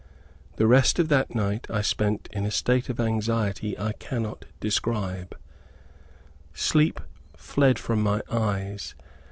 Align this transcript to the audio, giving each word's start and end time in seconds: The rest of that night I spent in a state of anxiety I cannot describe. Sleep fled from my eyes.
The 0.55 0.65
rest 0.65 0.97
of 0.97 1.09
that 1.09 1.35
night 1.35 1.67
I 1.69 1.83
spent 1.83 2.27
in 2.33 2.43
a 2.43 2.49
state 2.49 2.89
of 2.89 2.99
anxiety 2.99 3.77
I 3.77 3.93
cannot 3.93 4.45
describe. 4.59 5.37
Sleep 6.55 6.99
fled 7.37 7.77
from 7.77 8.01
my 8.01 8.23
eyes. 8.27 8.95